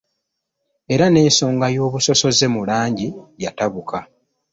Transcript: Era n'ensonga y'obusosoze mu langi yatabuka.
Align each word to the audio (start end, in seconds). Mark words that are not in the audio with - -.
Era 0.93 1.05
n'ensonga 1.09 1.65
y'obusosoze 1.75 2.45
mu 2.53 2.61
langi 2.69 3.07
yatabuka. 3.43 3.97